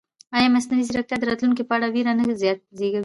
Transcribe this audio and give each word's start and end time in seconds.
ایا 0.37 0.47
مصنوعي 0.55 0.83
ځیرکتیا 0.87 1.17
د 1.19 1.23
راتلونکي 1.29 1.63
په 1.69 1.73
اړه 1.77 1.87
وېره 1.93 2.13
نه 2.19 2.23
زېږوي؟ 2.39 2.99